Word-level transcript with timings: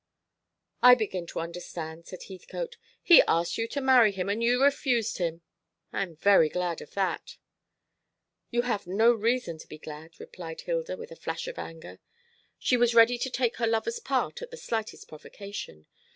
"I 0.81 0.95
begin 0.95 1.27
to 1.27 1.39
understand," 1.41 2.07
said 2.07 2.23
Heathcote. 2.23 2.77
"He 3.03 3.21
asked 3.27 3.59
you 3.59 3.67
to 3.67 3.79
marry 3.81 4.11
him, 4.11 4.29
and 4.29 4.41
you 4.43 4.63
refused 4.63 5.19
him. 5.19 5.43
I 5.93 6.01
am 6.01 6.15
very 6.15 6.49
glad 6.49 6.81
of 6.81 6.95
that." 6.95 7.37
"You 8.49 8.63
have 8.63 8.87
no 8.87 9.11
reason 9.13 9.59
to 9.59 9.67
be 9.67 9.77
glad," 9.77 10.19
replied 10.19 10.61
Hilda, 10.61 10.97
with 10.97 11.11
a 11.11 11.15
flash 11.15 11.47
of 11.47 11.59
anger. 11.59 11.99
She 12.57 12.77
was 12.77 12.95
ready 12.95 13.19
to 13.19 13.29
take 13.29 13.57
her 13.57 13.67
lover's 13.67 13.99
part 13.99 14.41
at 14.41 14.49
the 14.49 14.57
slightest 14.57 15.07
provocation. 15.07 15.85